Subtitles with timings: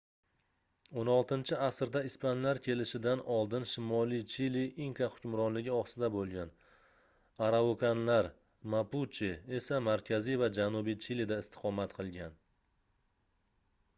[0.99, 6.55] 16-asrda ispanlar kelishidan oldin shimoliy chili inka hukmronligi ostida bo'lgan
[7.49, 8.31] araukanlar
[8.75, 12.39] mapuche esa markaziy va janubiy chilida istiqomat qilgan